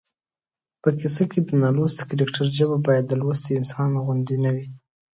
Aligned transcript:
په 0.81 0.89
کیسه 0.99 1.23
کې 1.31 1.39
د 1.43 1.49
نالوستي 1.61 2.03
کرکټر 2.09 2.45
ژبه 2.57 2.77
باید 2.87 3.03
د 3.07 3.13
لوستي 3.21 3.51
انسان 3.59 3.89
غوندې 4.03 4.35
نه 4.43 4.51
وي 4.55 4.67